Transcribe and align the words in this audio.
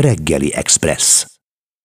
Reggeli 0.00 0.54
Express. 0.54 1.26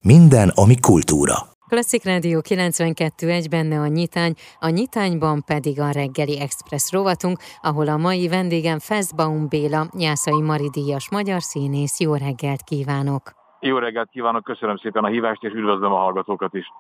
Minden, 0.04 0.50
ami 0.50 0.80
kultúra. 0.80 1.36
Klasszik 1.68 2.04
Rádió 2.04 2.42
92.1 2.50 3.46
benne 3.50 3.80
a 3.80 3.88
nyitány, 3.88 4.34
a 4.60 4.70
nyitányban 4.70 5.44
pedig 5.46 5.80
a 5.80 5.90
reggeli 5.90 6.40
express 6.40 6.92
rovatunk, 6.92 7.40
ahol 7.62 7.88
a 7.88 7.98
mai 7.98 8.28
vendégem 8.28 8.80
Feszbaum 8.80 9.48
Béla, 9.48 9.90
Jászai 9.98 10.42
Maridíjas 10.42 11.10
magyar 11.10 11.42
színész. 11.42 12.00
Jó 12.00 12.16
reggelt 12.16 12.62
kívánok! 12.64 13.45
Jó 13.68 13.78
reggelt 13.78 14.10
kívánok, 14.10 14.44
köszönöm 14.44 14.78
szépen 14.78 15.04
a 15.04 15.08
hívást, 15.08 15.44
és 15.44 15.54
üdvözlöm 15.54 15.92
a 15.92 15.98
hallgatókat 15.98 16.54
is. 16.54 16.72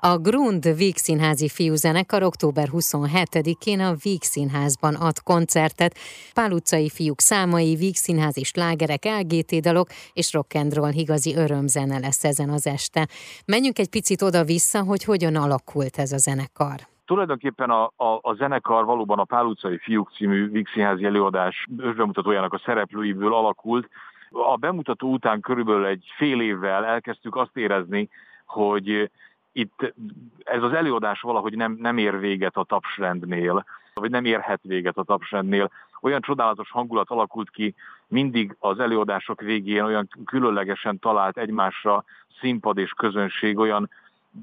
A 0.00 0.18
Grund 0.18 0.76
Víg 0.76 0.96
Színházi 0.96 1.48
Fiúzenekar 1.48 2.22
október 2.22 2.68
27-én 2.72 3.80
a 3.80 3.92
Víg 4.02 4.22
Színházban 4.22 4.94
ad 4.94 5.18
koncertet. 5.22 5.94
Pál 6.34 6.52
utcai 6.52 6.88
fiúk 6.88 7.20
számai, 7.20 7.74
Víg 7.74 7.94
Színházi 7.94 8.42
slágerek, 8.42 9.04
LGT 9.04 9.60
dalok 9.60 9.88
és 10.12 10.30
rock'n'roll 10.38 10.92
igazi 10.94 11.34
örömzene 11.36 11.98
lesz 11.98 12.24
ezen 12.24 12.50
az 12.50 12.66
este. 12.66 13.06
Menjünk 13.46 13.78
egy 13.78 13.90
picit 13.90 14.22
oda-vissza, 14.22 14.82
hogy 14.82 15.04
hogyan 15.04 15.36
alakult 15.36 15.98
ez 15.98 16.12
a 16.12 16.18
zenekar. 16.18 16.78
Tulajdonképpen 17.04 17.70
a, 17.70 17.84
a, 17.96 18.18
a 18.20 18.34
zenekar 18.34 18.84
valóban 18.84 19.18
a 19.18 19.24
Pál 19.24 19.44
utcai 19.44 19.78
fiúk 19.78 20.10
című 20.16 20.50
Víg 20.50 20.68
Színházi 20.68 21.04
előadás 21.04 21.66
ősbemutatójának 21.78 22.52
a 22.52 22.62
szereplőiből 22.64 23.34
alakult, 23.34 23.88
a 24.34 24.56
bemutató 24.56 25.12
után 25.12 25.40
körülbelül 25.40 25.86
egy 25.86 26.04
fél 26.16 26.40
évvel 26.40 26.84
elkezdtük 26.84 27.36
azt 27.36 27.56
érezni, 27.56 28.08
hogy 28.44 29.10
itt 29.52 29.94
ez 30.44 30.62
az 30.62 30.72
előadás 30.72 31.20
valahogy 31.20 31.56
nem, 31.56 31.76
nem 31.80 31.98
ér 31.98 32.18
véget 32.18 32.56
a 32.56 32.64
tapsrendnél, 32.64 33.64
vagy 33.94 34.10
nem 34.10 34.24
érhet 34.24 34.60
véget 34.62 34.96
a 34.96 35.02
tapsrendnél. 35.02 35.70
Olyan 36.00 36.20
csodálatos 36.20 36.70
hangulat 36.70 37.10
alakult 37.10 37.50
ki 37.50 37.74
mindig 38.06 38.56
az 38.58 38.78
előadások 38.78 39.40
végén, 39.40 39.82
olyan 39.82 40.08
különlegesen 40.24 40.98
talált 40.98 41.38
egymásra 41.38 42.04
színpad 42.40 42.78
és 42.78 42.90
közönség, 42.90 43.58
olyan 43.58 43.90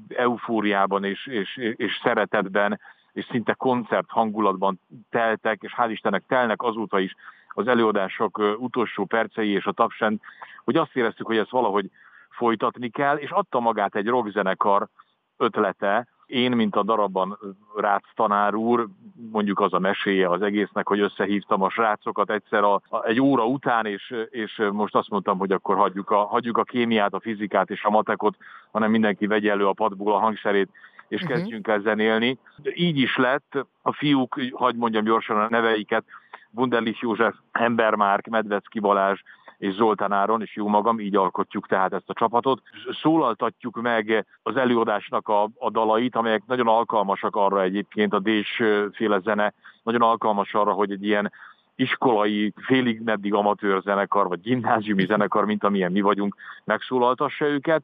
eufóriában 0.08 1.04
és, 1.04 1.26
és, 1.26 1.56
és 1.76 2.00
szeretetben, 2.02 2.80
és 3.12 3.26
szinte 3.30 3.52
koncert 3.52 4.08
hangulatban 4.08 4.80
teltek, 5.10 5.62
és 5.62 5.74
hál' 5.76 5.88
Istennek 5.90 6.22
telnek 6.26 6.62
azóta 6.62 6.98
is 6.98 7.14
az 7.48 7.68
előadások 7.68 8.38
utolsó 8.58 9.04
percei 9.04 9.50
és 9.50 9.64
a 9.64 9.72
tapsend, 9.72 10.20
hogy 10.64 10.76
azt 10.76 10.96
éreztük, 10.96 11.26
hogy 11.26 11.36
ezt 11.36 11.50
valahogy 11.50 11.90
folytatni 12.30 12.88
kell, 12.88 13.16
és 13.16 13.30
adta 13.30 13.60
magát 13.60 13.94
egy 13.94 14.06
rockzenekar 14.06 14.88
ötlete, 15.36 16.06
én, 16.26 16.52
mint 16.52 16.76
a 16.76 16.82
darabban 16.82 17.38
Rácz 17.76 18.08
tanár 18.14 18.54
úr, 18.54 18.86
mondjuk 19.32 19.60
az 19.60 19.72
a 19.72 19.78
meséje 19.78 20.28
az 20.28 20.42
egésznek, 20.42 20.88
hogy 20.88 21.00
összehívtam 21.00 21.62
a 21.62 21.70
srácokat 21.70 22.30
egyszer 22.30 22.62
a, 22.64 22.74
a, 22.74 23.04
egy 23.04 23.20
óra 23.20 23.46
után, 23.46 23.86
és, 23.86 24.14
és 24.30 24.62
most 24.72 24.94
azt 24.94 25.08
mondtam, 25.08 25.38
hogy 25.38 25.52
akkor 25.52 25.76
hagyjuk 25.76 26.10
a, 26.10 26.24
hagyjuk 26.24 26.58
a 26.58 26.62
kémiát, 26.62 27.14
a 27.14 27.20
fizikát 27.20 27.70
és 27.70 27.84
a 27.84 27.90
matekot, 27.90 28.36
hanem 28.70 28.90
mindenki 28.90 29.26
vegye 29.26 29.50
elő 29.50 29.66
a 29.66 29.72
padból 29.72 30.14
a 30.14 30.18
hangszerét, 30.18 30.68
és 31.12 31.22
uh-huh. 31.22 31.36
kezdjünk 31.36 31.68
el 31.68 31.80
zenélni. 31.80 32.38
Így 32.74 32.98
is 32.98 33.16
lett, 33.16 33.66
a 33.82 33.92
fiúk, 33.92 34.40
hagyd 34.52 34.76
mondjam 34.76 35.04
gyorsan 35.04 35.40
a 35.40 35.48
neveiket, 35.48 36.04
Wunderlich 36.50 37.02
József, 37.02 37.34
Embermárk, 37.52 38.26
Medvecki 38.26 38.80
Balázs 38.80 39.20
és 39.58 39.74
Zoltán 39.74 40.12
Áron, 40.12 40.42
és 40.42 40.56
jó 40.56 40.68
magam, 40.68 41.00
így 41.00 41.16
alkotjuk 41.16 41.66
tehát 41.66 41.92
ezt 41.92 42.10
a 42.10 42.12
csapatot. 42.14 42.62
Szólaltatjuk 43.02 43.80
meg 43.80 44.26
az 44.42 44.56
előadásnak 44.56 45.28
a, 45.28 45.48
a 45.58 45.70
dalait, 45.70 46.16
amelyek 46.16 46.42
nagyon 46.46 46.68
alkalmasak 46.68 47.36
arra 47.36 47.62
egyébként, 47.62 48.12
a 48.12 48.18
Dés 48.18 48.62
féle 48.92 49.18
zene 49.18 49.52
nagyon 49.82 50.02
alkalmas 50.02 50.54
arra, 50.54 50.72
hogy 50.72 50.90
egy 50.90 51.04
ilyen 51.04 51.32
iskolai, 51.74 52.52
félig 52.56 53.00
meddig 53.00 53.34
amatőr 53.34 53.82
zenekar, 53.82 54.28
vagy 54.28 54.40
gimnáziumi 54.40 55.06
zenekar, 55.06 55.44
mint 55.44 55.64
amilyen 55.64 55.92
mi 55.92 56.00
vagyunk, 56.00 56.36
megszólaltassa 56.64 57.46
őket 57.46 57.82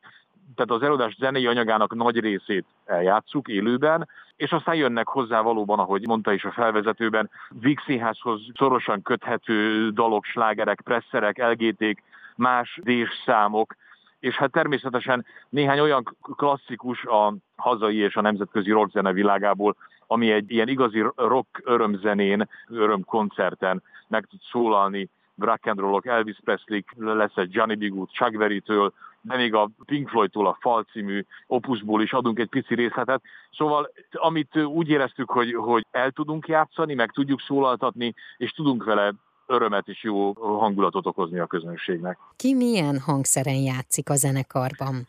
tehát 0.54 0.70
az 0.70 0.82
előadás 0.82 1.16
zenei 1.18 1.46
anyagának 1.46 1.94
nagy 1.94 2.20
részét 2.20 2.64
eljátszuk 2.84 3.48
élőben, 3.48 4.08
és 4.36 4.50
aztán 4.52 4.74
jönnek 4.74 5.08
hozzá 5.08 5.40
valóban, 5.40 5.78
ahogy 5.78 6.06
mondta 6.06 6.32
is 6.32 6.44
a 6.44 6.52
felvezetőben, 6.52 7.30
Víg 7.48 7.80
Színházhoz 7.84 8.40
szorosan 8.54 9.02
köthető 9.02 9.90
dalok, 9.90 10.24
slágerek, 10.24 10.80
presszerek, 10.80 11.38
LGT-k, 11.50 12.02
más 12.36 12.80
számok, 13.24 13.74
és 14.20 14.34
hát 14.34 14.50
természetesen 14.50 15.24
néhány 15.48 15.80
olyan 15.80 16.16
klasszikus 16.36 17.04
a 17.04 17.34
hazai 17.56 17.96
és 17.96 18.16
a 18.16 18.20
nemzetközi 18.20 18.70
rockzene 18.70 19.12
világából, 19.12 19.76
ami 20.06 20.30
egy 20.30 20.50
ilyen 20.50 20.68
igazi 20.68 21.04
rock 21.16 21.60
örömzenén, 21.64 22.48
örömkoncerten 22.68 23.82
meg 24.08 24.26
tud 24.26 24.40
szólalni, 24.50 25.08
rock 25.38 25.66
and 25.66 25.78
rollok, 25.78 26.06
Elvis 26.06 26.38
Presley, 26.44 26.80
lesz 26.96 27.36
egy 27.36 27.54
Johnny 27.54 27.74
B. 27.74 27.94
Good, 27.94 28.08
Chuck 28.10 28.36
Berry-től, 28.38 28.92
de 29.28 29.36
még 29.36 29.54
a 29.54 29.70
Pink 29.84 30.08
Floyd-tól 30.08 30.46
a 30.46 30.56
Fal 30.60 30.82
című 30.82 31.24
opusból 31.46 32.02
is 32.02 32.12
adunk 32.12 32.38
egy 32.38 32.48
pici 32.48 32.74
részletet. 32.74 33.22
Szóval 33.52 33.90
amit 34.12 34.56
úgy 34.56 34.88
éreztük, 34.88 35.30
hogy, 35.30 35.54
hogy 35.54 35.86
el 35.90 36.10
tudunk 36.10 36.46
játszani, 36.46 36.94
meg 36.94 37.10
tudjuk 37.10 37.40
szólaltatni, 37.40 38.14
és 38.36 38.50
tudunk 38.50 38.84
vele 38.84 39.12
örömet 39.46 39.88
és 39.88 40.02
jó 40.02 40.32
hangulatot 40.32 41.06
okozni 41.06 41.38
a 41.38 41.46
közönségnek. 41.46 42.18
Ki 42.36 42.54
milyen 42.54 42.98
hangszeren 42.98 43.60
játszik 43.60 44.10
a 44.10 44.14
zenekarban? 44.14 45.06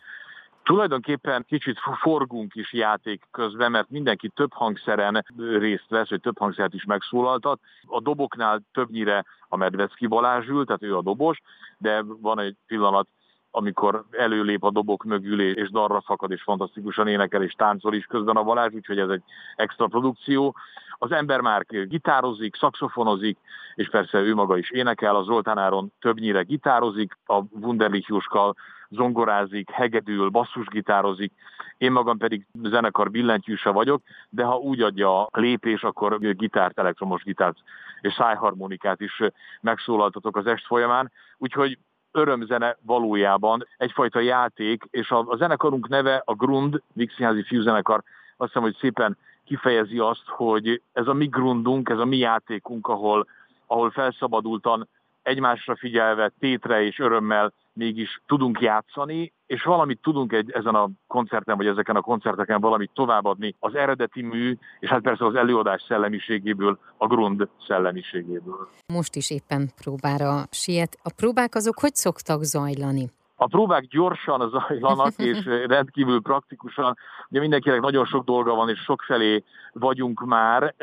Tulajdonképpen 0.64 1.46
kicsit 1.48 1.80
forgunk 2.02 2.56
is 2.56 2.74
játék 2.74 3.24
közben, 3.32 3.72
mert 3.72 3.90
mindenki 3.90 4.30
több 4.30 4.54
hangszeren 4.54 5.26
részt 5.38 5.86
vesz, 5.90 6.10
vagy 6.10 6.22
több 6.22 6.38
hangszert 6.38 6.74
is 6.74 6.86
megszólaltat. 6.86 7.60
A 7.86 8.02
doboknál 8.02 8.62
többnyire 8.72 9.26
a 9.48 9.58
Medvecki 9.58 10.08
Balázs 10.08 10.48
ül, 10.48 10.66
tehát 10.66 10.84
ő 10.84 10.98
a 10.98 11.02
dobos, 11.02 11.42
de 11.78 12.04
van 12.22 12.40
egy 12.40 12.56
pillanat, 12.68 13.08
amikor 13.52 14.04
előlép 14.12 14.64
a 14.64 14.72
dobok 14.72 15.04
mögül, 15.04 15.42
és 15.42 15.70
darra 15.70 16.04
szakad, 16.08 16.32
és 16.32 16.42
fantasztikusan 16.42 17.08
énekel, 17.08 17.44
és 17.44 17.54
táncol 17.54 17.94
is 17.94 18.06
közben 18.06 18.36
a 18.36 18.44
Balázs, 18.44 18.74
úgyhogy 18.74 19.00
ez 19.00 19.10
egy 19.10 19.24
extra 19.56 19.88
produkció. 19.88 20.56
Az 20.98 21.12
ember 21.12 21.42
már 21.42 21.66
gitározik, 21.66 22.56
szakszofonozik, 22.56 23.38
és 23.76 23.90
persze 23.90 24.20
ő 24.20 24.34
maga 24.34 24.58
is 24.58 24.72
énekel, 24.72 25.16
a 25.16 25.24
Zoltán 25.24 25.58
Áron 25.58 25.92
többnyire 26.00 26.42
gitározik, 26.42 27.18
a 27.26 27.42
Wunderlich 27.52 28.10
Juskal 28.10 28.56
zongorázik, 28.90 29.70
hegedül, 29.70 30.30
basszusgitározik, 30.30 31.34
én 31.78 31.92
magam 31.92 32.18
pedig 32.18 32.46
zenekar 32.64 33.12
billentyűse 33.12 33.70
vagyok, 33.70 34.02
de 34.30 34.44
ha 34.44 34.58
úgy 34.58 34.82
adja 34.82 35.26
a 35.26 35.40
lépés, 35.40 35.84
akkor 35.84 36.20
gitárt, 36.20 36.80
elektromos 36.80 37.24
gitárt 37.24 37.58
és 38.02 38.14
szájharmonikát 38.14 39.02
is 39.02 39.22
megszólaltatok 39.62 40.38
az 40.38 40.48
est 40.48 40.66
folyamán. 40.66 41.12
Úgyhogy 41.38 41.78
örömzene 42.12 42.78
valójában 42.82 43.68
egyfajta 43.78 44.20
játék, 44.20 44.84
és 44.92 45.10
a, 45.10 45.26
a 45.28 45.36
zenekarunk 45.36 45.88
neve 45.88 46.22
a 46.26 46.34
Grund, 46.34 46.82
Vixinházi 46.94 47.44
Fiúzenekar, 47.44 48.04
azt 48.38 48.52
hiszem, 48.52 48.62
hogy 48.62 48.78
szépen 48.80 49.18
kifejezi 49.46 49.98
azt, 49.98 50.28
hogy 50.28 50.82
ez 50.94 51.08
a 51.08 51.14
mi 51.14 51.26
grundunk, 51.26 51.90
ez 51.90 51.98
a 51.98 52.06
mi 52.06 52.18
játékunk, 52.18 52.88
ahol, 52.88 53.28
ahol 53.68 53.92
felszabadultan 53.92 54.88
egymásra 55.22 55.76
figyelve, 55.76 56.32
tétre 56.40 56.84
és 56.84 57.00
örömmel 57.00 57.54
mégis 57.80 58.22
tudunk 58.28 58.60
játszani, 58.62 59.34
és 59.46 59.64
valamit 59.64 60.02
tudunk 60.02 60.34
egy, 60.34 60.52
ezen 60.52 60.76
a 60.76 60.90
koncerten, 61.08 61.58
vagy 61.58 61.68
ezeken 61.68 61.96
a 61.96 62.02
koncerteken 62.02 62.62
valamit 62.62 62.92
továbbadni 62.94 63.56
az 63.60 63.76
eredeti 63.76 64.22
mű, 64.22 64.58
és 64.80 64.90
hát 64.90 65.02
persze 65.02 65.26
az 65.26 65.36
előadás 65.36 65.82
szellemiségéből, 65.88 66.80
a 66.98 67.08
grund 67.08 67.48
szellemiségéből. 67.68 68.68
Most 68.94 69.16
is 69.16 69.32
éppen 69.32 69.70
próbára 69.82 70.44
siet. 70.52 70.98
A 71.04 71.12
próbák 71.16 71.56
azok 71.56 71.80
hogy 71.80 71.96
szoktak 71.96 72.44
zajlani? 72.44 73.10
A 73.36 73.48
próbák 73.48 73.84
gyorsan 73.84 74.50
zajlanak, 74.50 75.14
és 75.32 75.46
rendkívül 75.46 76.22
praktikusan. 76.22 76.98
Ugye 77.30 77.40
mindenkinek 77.40 77.82
nagyon 77.82 78.06
sok 78.06 78.26
dolga 78.26 78.56
van, 78.56 78.70
és 78.70 78.80
sok 78.80 79.02
felé 79.02 79.44
vagyunk 79.74 80.26
már. 80.26 80.76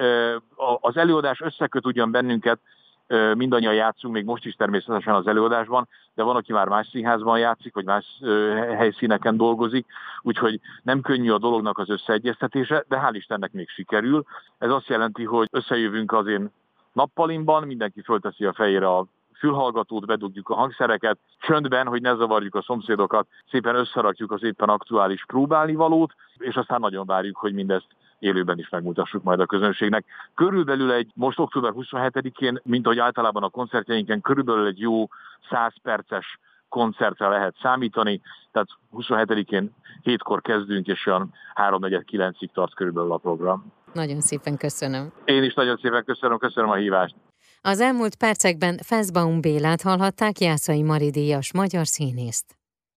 Az 0.81 0.97
előadás 0.97 1.41
összeköt 1.41 1.87
ugyan 1.87 2.11
bennünket, 2.11 2.59
mindannyian 3.35 3.75
játszunk, 3.75 4.15
még 4.15 4.25
most 4.25 4.45
is 4.45 4.55
természetesen 4.55 5.15
az 5.15 5.27
előadásban, 5.27 5.89
de 6.15 6.23
van, 6.23 6.37
aki 6.37 6.53
már 6.53 6.69
más 6.69 6.89
színházban 6.89 7.39
játszik, 7.39 7.75
vagy 7.75 7.85
más 7.85 8.21
helyszíneken 8.77 9.37
dolgozik, 9.37 9.87
úgyhogy 10.23 10.61
nem 10.83 11.01
könnyű 11.01 11.31
a 11.31 11.39
dolognak 11.39 11.79
az 11.79 11.91
összeegyeztetése, 11.91 12.85
de 12.89 13.03
hál' 13.07 13.15
Istennek 13.15 13.53
még 13.53 13.69
sikerül. 13.69 14.25
Ez 14.59 14.71
azt 14.71 14.89
jelenti, 14.89 15.25
hogy 15.25 15.49
összejövünk 15.51 16.13
az 16.13 16.27
én 16.27 16.51
nappalimban, 16.93 17.67
mindenki 17.67 18.01
fölteszi 18.01 18.45
a 18.45 18.53
fejére 18.53 18.89
a 18.89 19.07
fülhallgatót, 19.39 20.07
bedugjuk 20.07 20.49
a 20.49 20.55
hangszereket, 20.55 21.19
csöndben, 21.39 21.87
hogy 21.87 22.01
ne 22.01 22.15
zavarjuk 22.15 22.55
a 22.55 22.63
szomszédokat, 22.63 23.27
szépen 23.51 23.75
összerakjuk 23.75 24.33
az 24.33 24.43
éppen 24.43 24.69
aktuális 24.69 25.25
próbálnivalót, 25.27 26.15
és 26.39 26.55
aztán 26.55 26.81
nagyon 26.81 27.07
várjuk, 27.07 27.37
hogy 27.37 27.53
mindezt 27.53 27.87
élőben 28.27 28.59
is 28.59 28.69
megmutassuk 28.69 29.23
majd 29.23 29.41
a 29.41 29.47
közönségnek. 29.47 30.05
Körülbelül 30.35 30.93
egy, 30.93 31.11
most 31.15 31.39
október 31.39 31.73
27-én, 31.75 32.61
mint 32.63 32.85
ahogy 32.87 32.99
általában 32.99 33.43
a 33.43 33.49
koncertjeinken, 33.49 34.21
körülbelül 34.21 34.67
egy 34.67 34.81
jó 34.81 35.09
100 35.51 35.73
perces 35.83 36.39
koncertre 36.69 37.29
lehet 37.29 37.55
számítani, 37.63 38.21
tehát 38.53 38.69
27-én 38.97 39.75
hétkor 40.03 40.41
kezdünk, 40.41 40.87
és 40.87 41.07
olyan 41.07 41.33
3-4-9-ig 41.55 42.49
tart 42.53 42.75
körülbelül 42.75 43.13
a 43.13 43.17
program. 43.17 43.73
Nagyon 43.93 44.21
szépen 44.21 44.57
köszönöm. 44.57 45.13
Én 45.25 45.43
is 45.43 45.55
nagyon 45.55 45.77
szépen 45.83 46.05
köszönöm, 46.05 46.39
köszönöm 46.39 46.71
a 46.71 46.75
hívást. 46.75 47.15
Az 47.63 47.81
elmúlt 47.81 48.17
percekben 48.17 48.79
Feszbaum 48.83 49.41
Bélát 49.41 49.83
hallhatták 49.83 50.39
Jászai 50.41 50.83
Maridíjas 50.83 51.53
magyar 51.53 51.87
színészt. 51.87 52.56